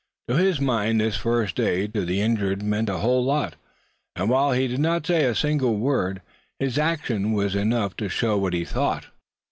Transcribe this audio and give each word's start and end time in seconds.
To 0.29 0.35
his 0.35 0.59
mind 0.59 0.99
this 0.99 1.15
first 1.15 1.59
aid 1.59 1.93
to 1.93 2.03
the 2.03 2.21
injured 2.21 2.63
meant 2.63 2.89
a 2.89 2.97
whole 2.97 3.23
lot; 3.23 3.55
and 4.15 4.31
while 4.31 4.51
he 4.51 4.67
did 4.67 4.79
not 4.79 5.05
say 5.05 5.25
a 5.25 5.35
single 5.35 5.75
word, 5.77 6.23
his 6.57 6.79
action 6.79 7.33
was 7.33 7.53
enough 7.53 7.95
to 7.97 8.09
show 8.09 8.35
what 8.35 8.53
he 8.53 8.65
thought. 8.65 9.09